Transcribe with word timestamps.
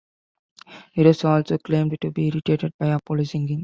Eros 0.95 1.23
also 1.25 1.59
claimed 1.59 1.95
to 2.01 2.09
be 2.09 2.29
irritated 2.29 2.71
by 2.79 2.87
Apollo's 2.87 3.29
singing. 3.29 3.59